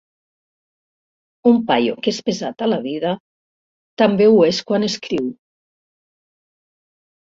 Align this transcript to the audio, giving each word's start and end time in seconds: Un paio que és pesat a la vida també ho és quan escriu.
Un 1.51 1.59
paio 1.67 1.99
que 2.07 2.15
és 2.17 2.23
pesat 2.31 2.65
a 2.67 2.71
la 2.73 2.81
vida 2.87 3.13
també 4.05 4.31
ho 4.33 4.43
és 4.51 4.67
quan 4.73 4.93
escriu. 4.93 5.33